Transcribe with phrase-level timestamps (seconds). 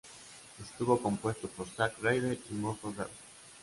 [0.63, 3.13] Estuvo compuesto por Zack Ryder y Mojo Rawley.